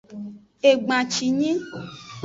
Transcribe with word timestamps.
Egbancinyi. 0.69 1.51